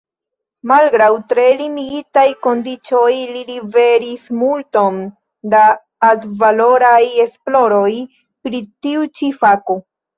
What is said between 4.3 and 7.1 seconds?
multon da altvaloraj